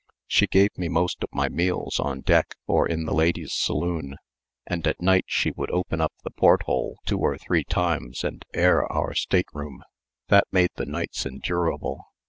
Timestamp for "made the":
10.51-10.87